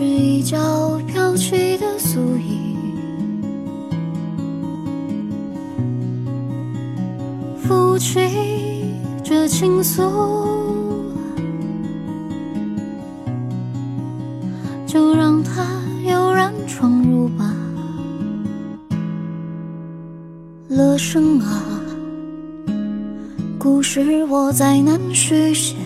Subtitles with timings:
[0.00, 2.74] 是一角飘起的素衣，
[7.62, 8.18] 拂起
[9.22, 10.10] 这情愫，
[14.86, 15.66] 就让它
[16.10, 17.54] 悠然闯入吧，
[20.70, 21.62] 乐声啊。
[23.58, 25.76] 故事我再难续写，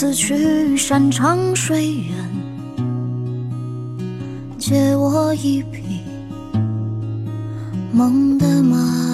[0.00, 2.14] 此去山长水远，
[4.56, 5.82] 借我一匹
[7.92, 9.07] 梦的马。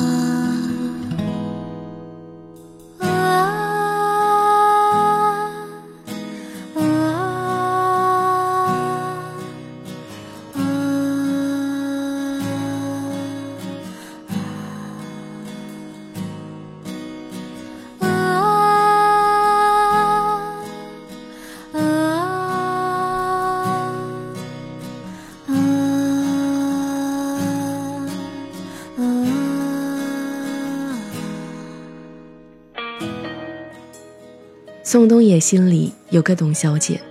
[34.94, 37.02] 宋冬野心里有个董小姐，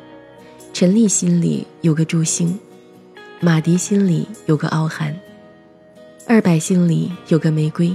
[0.71, 2.57] 陈丽心里有个朱星，
[3.41, 5.13] 马迪心里有个傲寒，
[6.25, 7.93] 二百心里有个玫瑰，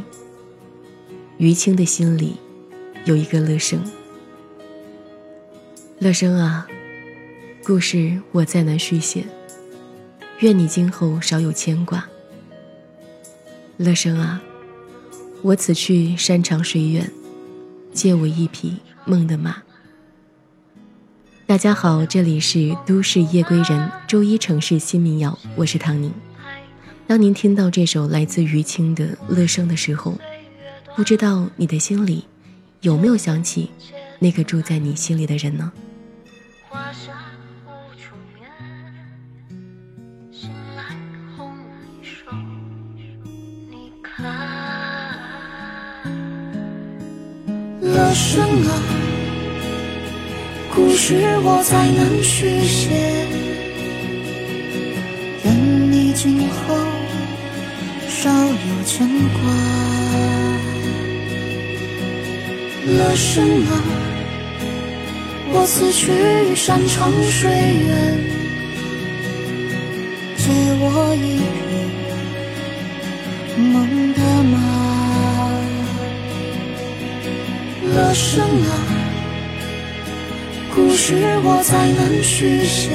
[1.38, 2.36] 于青的心里
[3.06, 3.82] 有一个乐生。
[6.00, 6.68] 乐生啊，
[7.64, 9.24] 故事我再难续写，
[10.40, 12.06] 愿你今后少有牵挂。
[13.78, 14.42] 乐生啊，
[15.40, 17.10] 我此去山长水远，
[17.94, 19.62] 借我一匹梦的马。
[21.48, 26.12] 大家好，这里是都市夜归人周一城市新民谣，我是唐宁。
[27.06, 30.18] 当您听到这首来自于青的《乐声》的时候，
[30.94, 32.26] 不知道你的心里
[32.82, 33.70] 有没有想起
[34.18, 35.72] 那个住在你心里的人呢？
[47.80, 48.97] 乐声啊。
[50.78, 52.88] 故事我再难续写，
[55.44, 56.76] 愿你今后
[58.06, 59.40] 少有牵挂。
[62.86, 63.82] 乐声啊，
[65.50, 68.16] 我此去山长水远，
[70.36, 70.44] 借
[70.78, 71.68] 我一匹
[73.60, 74.54] 梦的马。
[77.96, 78.97] 乐声啊。
[81.08, 82.90] 是我再难续写，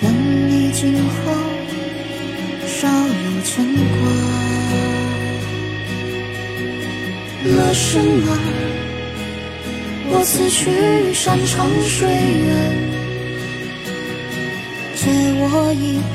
[0.00, 0.04] 愿
[0.48, 1.10] 你今后
[2.68, 3.98] 少有牵挂。
[7.42, 8.30] 乐声啊，
[10.08, 12.48] 我此去山长水远，
[14.94, 15.10] 借
[15.40, 15.98] 我一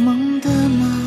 [0.00, 1.05] 梦的马。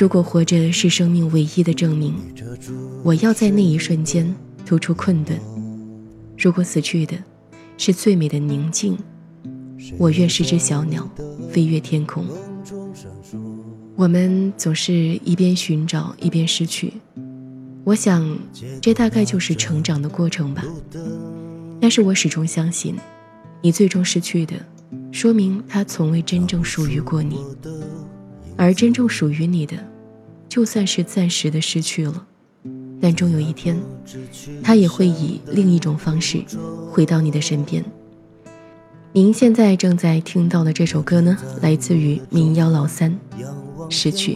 [0.00, 2.14] 如果活着是生命唯一的证明，
[3.02, 5.36] 我要在那一瞬间突出困顿；
[6.38, 7.14] 如果死去的
[7.76, 8.96] 是最美的宁静，
[9.98, 11.06] 我愿是只小鸟，
[11.52, 12.24] 飞越天空。
[13.94, 16.94] 我们总是一边寻找一边失去，
[17.84, 18.38] 我想
[18.80, 20.64] 这大概就是成长的过程吧。
[21.78, 22.96] 但是我始终相信，
[23.60, 24.54] 你最终失去的，
[25.12, 27.36] 说明它从未真正属于过你，
[28.60, 29.74] 而真正属于你的，
[30.46, 32.26] 就算是暂时的失去了，
[33.00, 33.74] 但终有一天，
[34.62, 36.44] 他也会以另一种方式
[36.90, 37.82] 回到你的身边。
[39.14, 43.10] 您现在正在听到的这首歌呢，来自于民谣老三，
[43.90, 44.34] 《失去》。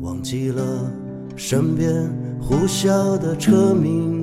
[0.00, 0.88] 忘记了
[1.34, 2.08] 身边
[2.40, 4.15] 呼啸的车鸣，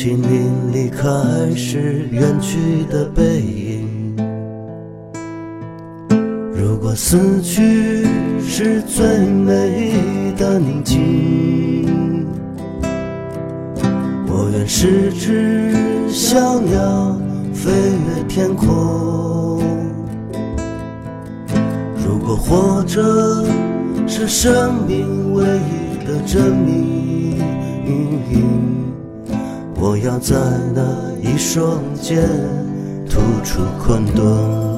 [0.00, 1.04] 起你离开
[1.54, 4.16] 时远去的背影。
[6.54, 8.06] 如果死去
[8.40, 12.26] 是最美的宁静。
[14.26, 17.20] 我愿是只小鸟，
[17.52, 19.62] 飞越天空。
[21.96, 23.44] 如果活着
[24.06, 27.38] 是生命唯一的证明，
[29.82, 30.36] 我要在
[30.74, 32.28] 那一瞬间
[33.08, 34.69] 吐出困顿。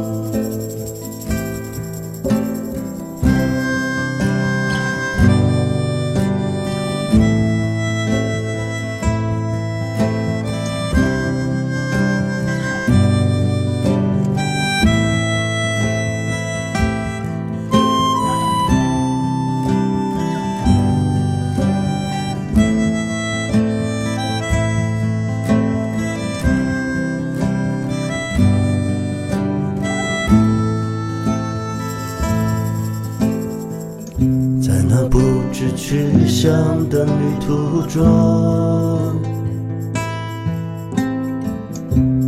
[36.92, 37.10] 的旅
[37.40, 38.04] 途中，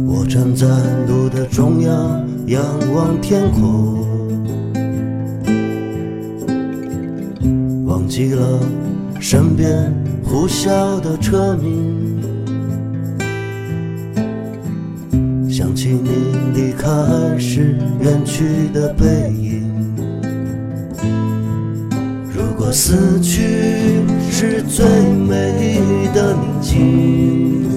[0.06, 0.66] 我站在
[1.06, 2.64] 路的中央，仰
[2.94, 3.98] 望天空，
[7.84, 8.58] 忘记了
[9.20, 9.92] 身边
[10.24, 12.22] 呼啸的车鸣，
[15.46, 16.08] 想起你
[16.54, 16.88] 离开
[17.38, 19.43] 时远去的背影。
[22.74, 25.78] 死去是最美
[26.12, 27.68] 的宁静，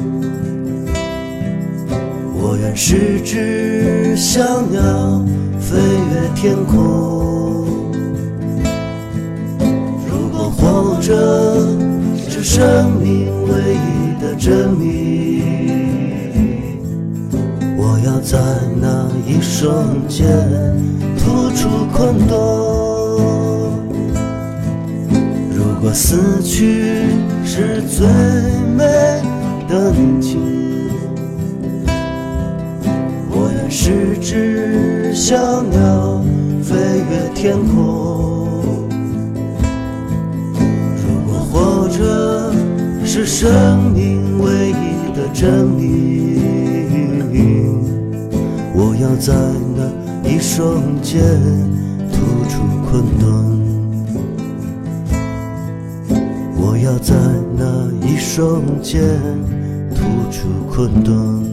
[2.34, 4.42] 我愿是只小
[4.72, 4.82] 鸟，
[5.60, 7.68] 飞越天空。
[10.10, 11.14] 如果活着
[12.28, 15.44] 是生命唯一的证明，
[17.78, 18.40] 我要在
[18.82, 20.26] 那一瞬间
[21.20, 22.36] 吐出困顿。
[25.88, 27.06] 如果死去
[27.46, 28.06] 是最
[28.76, 28.84] 美
[29.70, 30.38] 的宁静，
[33.32, 36.22] 我愿是只小鸟，
[36.62, 38.50] 飞越天空。
[40.98, 42.52] 如果活着
[43.06, 46.36] 是生命唯一的证明，
[48.76, 49.34] 我要在
[49.74, 51.24] 那一瞬间
[52.12, 52.18] 突
[52.50, 52.60] 出
[52.92, 53.57] 困顿。
[56.88, 57.14] 要在
[57.58, 59.02] 那一瞬间
[59.94, 61.47] 吐出困顿。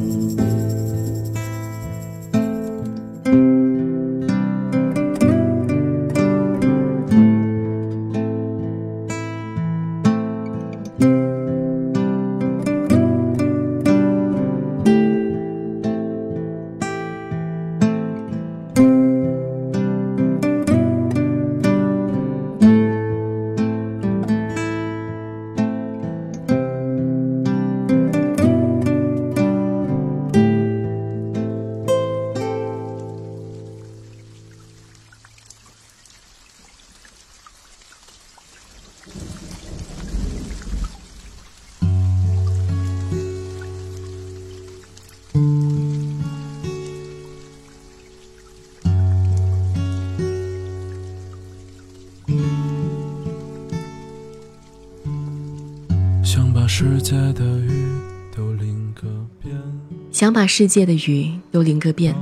[60.45, 62.15] 把世界的雨都淋个遍。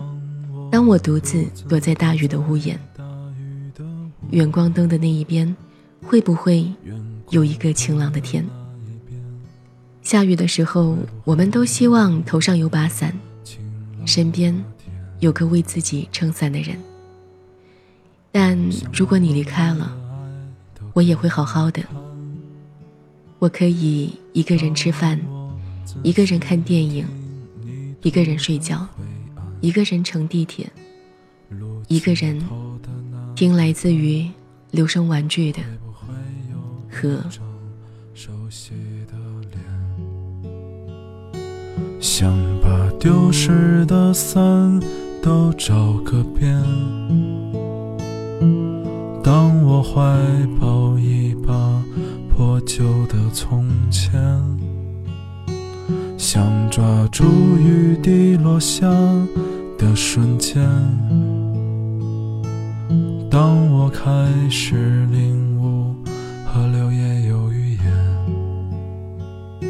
[0.71, 2.79] 当我独自躲在大雨的屋檐，
[4.31, 5.57] 远光灯的那一边，
[6.01, 6.65] 会不会
[7.31, 8.47] 有一个晴朗的天？
[10.03, 13.13] 下雨的时候，我们都希望头上有把伞，
[14.07, 14.55] 身边
[15.19, 16.79] 有个为自己撑伞的人。
[18.31, 18.57] 但
[18.93, 19.93] 如果你离开了，
[20.93, 21.83] 我也会好好的。
[23.41, 25.21] 我可以一个人吃饭，
[26.05, 27.05] 一个人看电影，
[28.03, 28.87] 一个人睡觉，
[29.61, 30.69] 一个人乘地铁，
[31.87, 32.43] 一个人
[33.37, 34.29] 听来自于
[34.73, 35.61] 留声玩具的
[36.91, 37.23] 和。
[42.01, 44.81] 想把丢失的伞
[45.23, 46.61] 都找个遍。
[49.23, 50.01] 当我怀
[50.61, 51.83] 抱一把
[52.29, 54.13] 破旧的从前，
[56.25, 57.25] 想抓住
[57.59, 58.89] 雨滴落下
[59.77, 60.63] 的瞬间。
[63.29, 64.09] 当我开
[64.49, 65.93] 始领悟
[66.47, 67.77] 河流也有语
[69.63, 69.69] 言，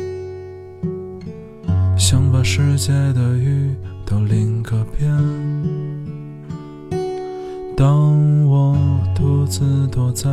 [1.97, 5.11] 想把世界的雨都淋个遍。
[7.75, 8.77] 当我
[9.15, 10.29] 独自躲在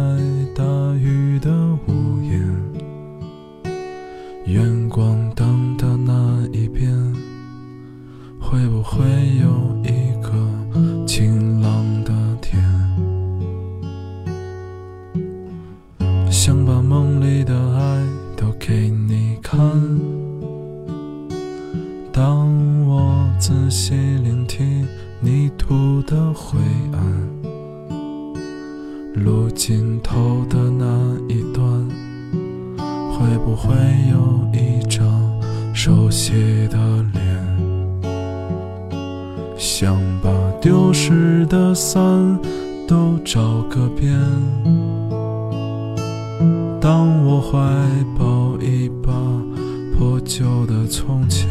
[0.53, 1.49] 大雨的
[29.15, 30.85] 路尽头的那
[31.27, 31.65] 一段，
[33.11, 33.73] 会不会
[34.11, 35.03] 有一张
[35.73, 36.77] 熟悉的
[37.13, 37.19] 脸？
[39.57, 40.29] 想把
[40.61, 41.99] 丢失的伞
[42.87, 44.17] 都找个遍。
[46.79, 47.59] 当我怀
[48.17, 49.11] 抱一把
[49.97, 51.49] 破旧的从前，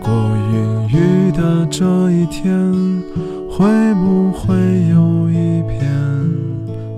[0.00, 0.12] 过
[0.52, 2.72] 云雨的这一天。
[3.56, 4.52] 会不会
[4.88, 5.88] 有一片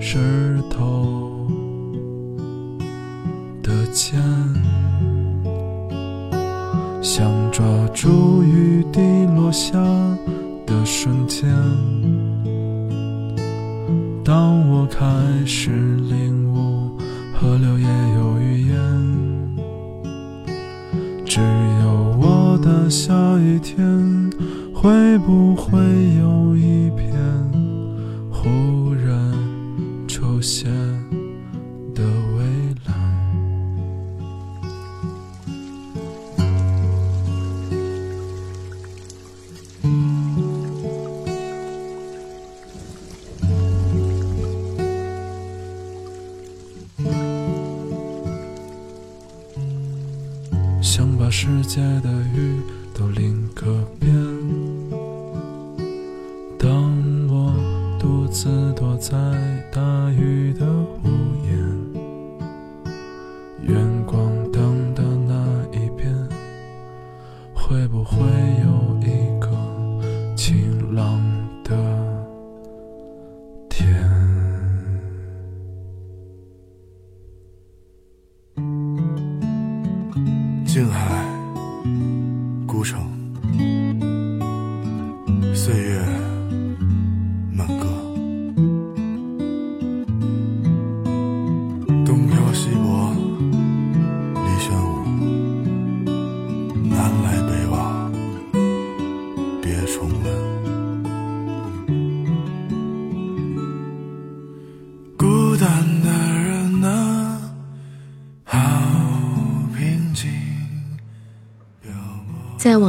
[0.00, 1.46] 石头
[3.62, 4.18] 的肩，
[7.02, 9.02] 想抓住雨滴
[9.36, 9.74] 落下
[10.64, 11.46] 的瞬间？
[14.24, 15.04] 当我开
[15.44, 15.70] 始
[16.08, 16.96] 领悟
[17.34, 18.76] 河流也有语言，
[21.26, 21.38] 只
[21.82, 23.76] 有我的下雨天。
[24.78, 25.80] 会不会
[26.20, 26.25] 有
[67.68, 68.16] 会不会
[68.62, 69.48] 有一个
[70.36, 71.20] 晴朗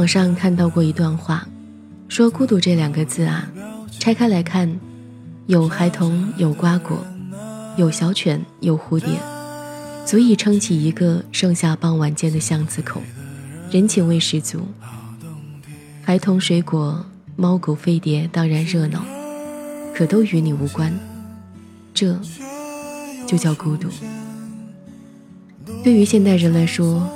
[0.08, 1.46] 上看到过一段话，
[2.08, 3.46] 说“孤独”这两个字啊，
[4.00, 4.80] 拆开来看，
[5.46, 7.06] 有孩童，有瓜果，
[7.76, 9.08] 有小犬，有蝴蝶，
[10.06, 13.02] 足以撑起一个盛夏傍晚间的巷子口，
[13.70, 14.60] 人情味十足。
[16.02, 17.04] 孩童、水果、
[17.36, 19.04] 猫狗、飞碟当然热闹，
[19.94, 20.90] 可都与你无关，
[21.92, 22.18] 这
[23.26, 23.88] 就叫孤独。
[25.84, 27.06] 对于现代人来说，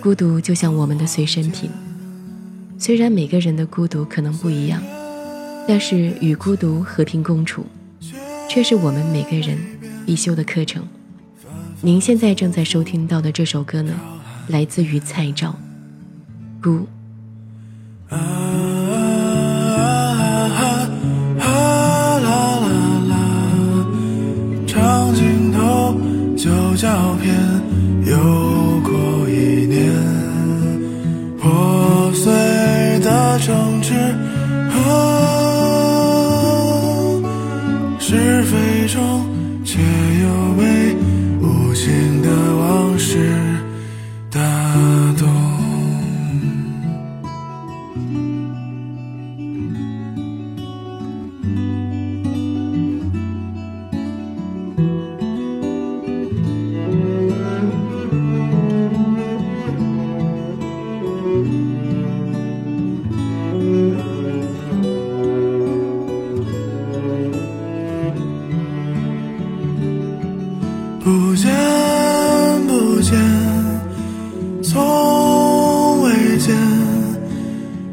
[0.00, 1.70] 孤独就像我们的随身品。
[2.82, 4.82] 虽然每个人的孤独可能不一样，
[5.68, 7.66] 但是与孤独和平共处，
[8.48, 9.58] 却是我们每个人
[10.06, 10.82] 必修的课程。
[11.82, 13.92] 您现在正在收听到的这首歌呢，
[14.48, 15.54] 来自于蔡照，
[16.64, 16.70] 《孤》。
[24.66, 25.94] 长镜头
[26.34, 27.36] 旧照片，
[28.06, 28.16] 又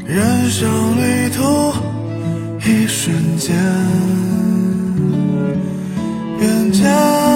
[0.07, 1.73] 人生旅途
[2.65, 3.53] 一瞬间，
[6.39, 7.26] 变迁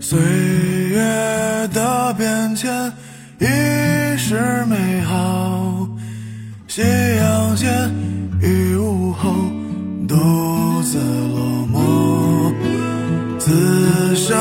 [0.00, 0.98] 岁月
[1.74, 2.90] 的变迁
[3.38, 3.44] 已
[4.16, 5.86] 是美好，
[6.66, 6.80] 夕
[7.18, 7.68] 阳间
[8.40, 9.30] 与午后
[10.08, 12.52] 独自落寞，
[13.38, 14.36] 此生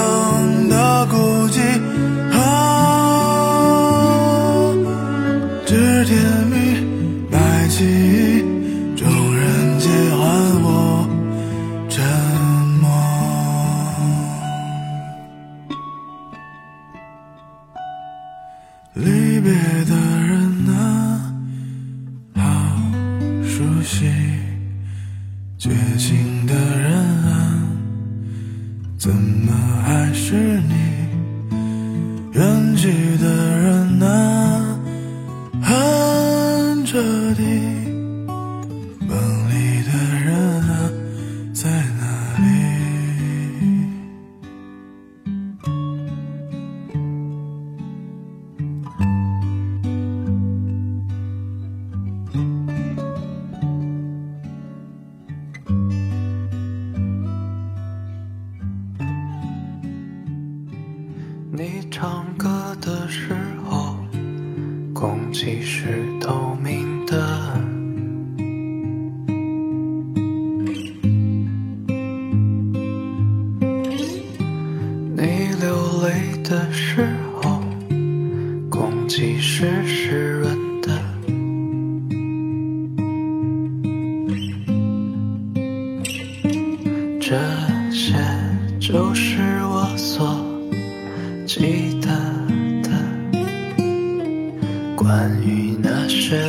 [36.90, 36.98] 彻
[37.36, 37.99] 底
[87.30, 87.36] 这
[87.92, 88.16] 些
[88.80, 90.44] 就是我所
[91.46, 92.08] 记得
[92.82, 92.90] 的，
[94.96, 96.42] 关于那些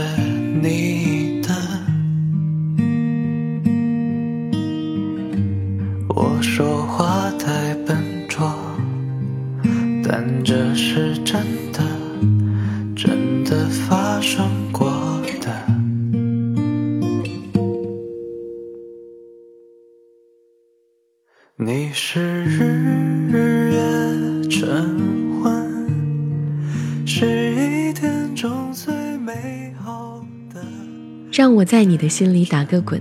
[32.00, 32.98] 的心里打个滚，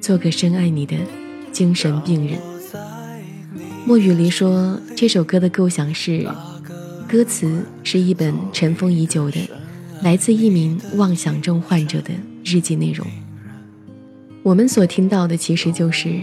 [0.00, 0.96] 做个深爱你的
[1.52, 2.38] 精神病人。
[3.84, 6.26] 莫雨梨说，这首歌的构想是，
[7.06, 9.38] 歌词是一本尘封已久的，
[10.02, 12.10] 来自一名妄想症患者的
[12.42, 13.06] 日记内容。
[14.42, 16.18] 我们所听到的其实就是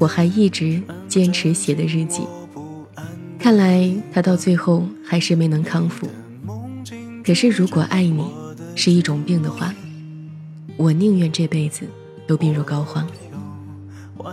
[0.00, 2.22] 我还一直坚持写的日记。
[3.38, 6.08] 看来他到最后还是没能康复。
[7.24, 8.24] 可是如果爱你
[8.74, 9.72] 是一种病的话，
[10.76, 11.86] 我宁愿这辈子
[12.26, 13.04] 都病入膏肓。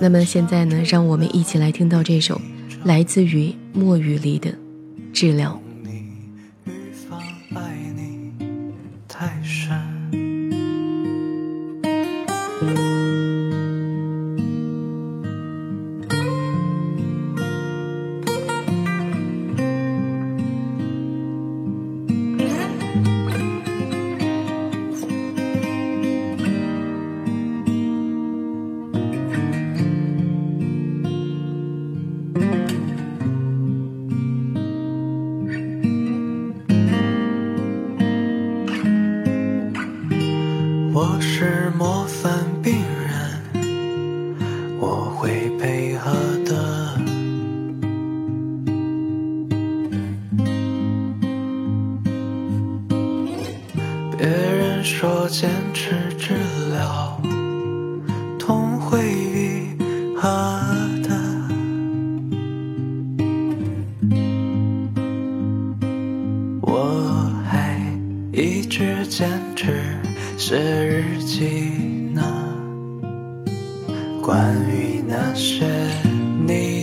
[0.01, 2.39] 那么现在呢，让我们一起来听到这首
[2.83, 4.51] 来自于莫雨梨的
[5.11, 5.59] 《治疗》。
[41.79, 42.38] 魔法
[74.29, 75.65] 关于那些
[76.45, 76.78] 你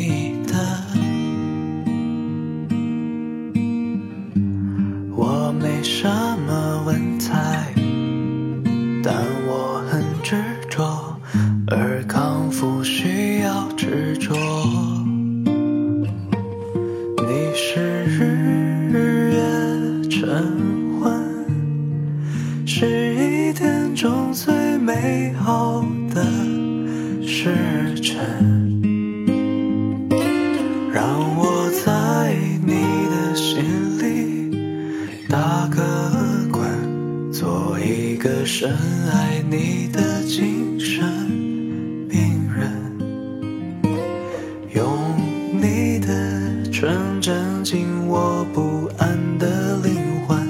[47.16, 49.94] 的纯真紧我不安的灵
[50.26, 50.46] 魂，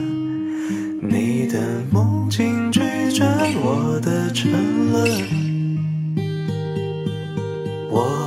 [1.01, 2.81] 你的梦境拒
[3.13, 3.25] 绝
[3.63, 4.51] 我的沉
[4.93, 5.05] 沦。
[7.91, 8.26] 我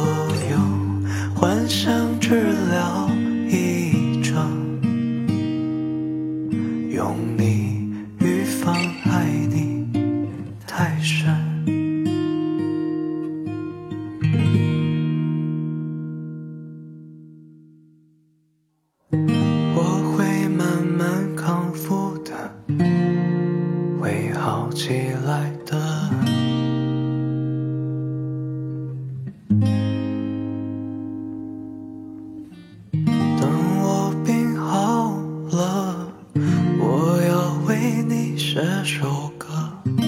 [38.51, 39.98] 这首歌。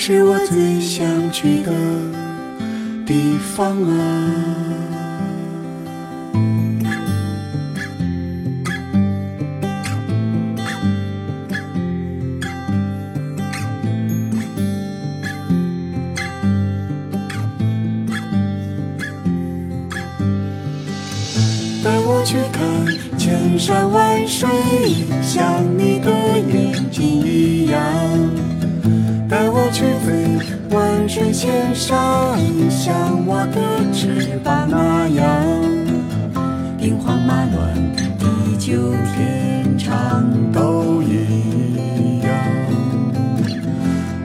[0.00, 1.72] 是我最想去的
[3.04, 4.30] 地方啊。
[21.82, 24.48] 带我去看千山万水，
[25.22, 27.80] 像你的眼睛一样；
[29.68, 31.94] 我去飞万水千山，
[32.70, 35.22] 像我的翅膀那样。
[36.78, 42.32] 兵荒马乱，地久天长都一样。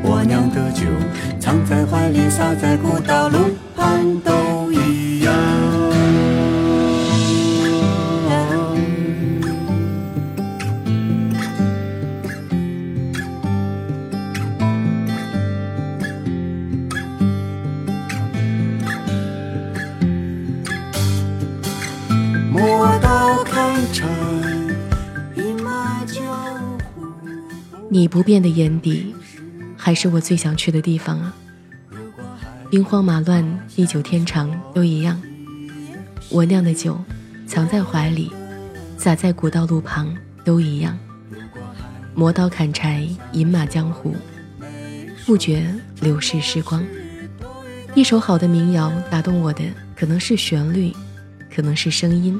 [0.02, 0.86] 我酿的酒，
[1.42, 3.40] 藏在怀里，洒在古道路
[3.76, 4.00] 旁
[28.14, 29.16] 不变的眼底，
[29.76, 31.36] 还是我最想去的地方啊！
[32.70, 33.44] 兵荒马乱，
[33.76, 35.20] 地久天长都一样。
[36.30, 37.04] 我酿的酒，
[37.48, 38.32] 藏在怀里，
[39.00, 40.96] 洒在古道路旁都一样。
[42.14, 44.16] 磨刀砍柴，饮马江湖，
[45.26, 45.66] 不觉
[46.00, 46.86] 流逝时光。
[47.96, 49.64] 一首好的民谣打动我的，
[49.96, 50.94] 可能是旋律，
[51.52, 52.40] 可能是声音，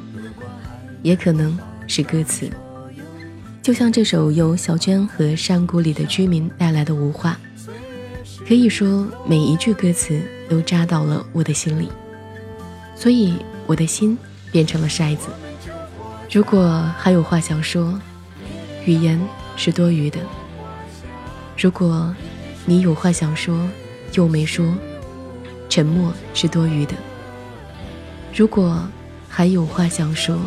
[1.02, 1.58] 也可能
[1.88, 2.48] 是歌词。
[3.64, 7.40] 就像这首由小娟和山谷里的居民带来的《无话》，
[8.46, 11.88] 可以说每一句歌词都扎到了我的心里，
[12.94, 13.34] 所以
[13.66, 14.18] 我的心
[14.52, 15.30] 变成了筛子。
[16.30, 17.98] 如果还有话想说，
[18.86, 19.18] 语言
[19.56, 20.20] 是多余的；
[21.58, 22.14] 如果
[22.66, 23.66] 你有话想说
[24.12, 24.76] 又没说，
[25.70, 26.96] 沉默是多余的；
[28.36, 28.86] 如果
[29.30, 30.38] 还有话想说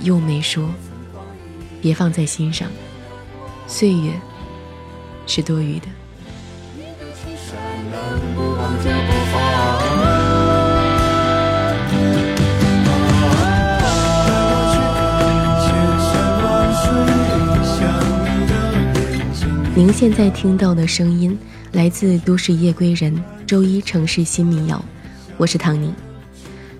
[0.00, 0.70] 又没说，
[1.82, 2.70] 别放在心上，
[3.66, 4.12] 岁月
[5.26, 5.86] 是多余的。
[19.74, 21.36] 您现在听到的声音
[21.72, 24.80] 来自都市夜归人，周一城市新民谣，
[25.36, 25.92] 我是唐宁。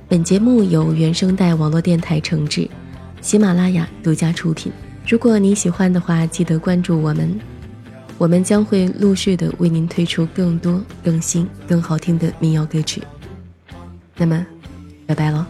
[0.08, 2.70] 本节目由原声带网络电台承制，
[3.20, 4.70] 喜马拉雅独家出品。
[5.06, 7.38] 如果你喜欢的话，记得关注我们，
[8.18, 13.02] 我们将会陆续的为您推出更多、更新、更好听的民谣歌曲。
[14.16, 14.46] 那么，
[15.06, 15.44] 拜拜喽。